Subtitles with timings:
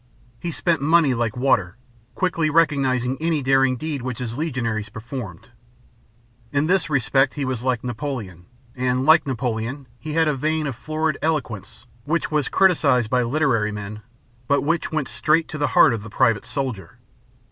[0.39, 1.77] He spent money like water,
[2.15, 5.49] quickly recognizing any daring deed which his legionaries performed.
[6.51, 10.75] In this respect he was like Napoleon; and, like Napoleon, he had a vein of
[10.75, 14.01] florid eloquence which was criticized by literary men,
[14.47, 16.97] but which went straight to the heart of the private soldier.